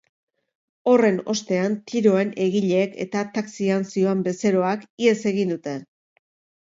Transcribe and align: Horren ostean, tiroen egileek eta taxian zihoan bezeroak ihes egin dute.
Horren 0.91 1.19
ostean, 1.33 1.75
tiroen 1.91 2.31
egileek 2.45 2.97
eta 3.05 3.23
taxian 3.37 3.87
zihoan 3.93 4.25
bezeroak 4.29 4.89
ihes 5.07 5.17
egin 5.35 5.55
dute. 5.57 5.77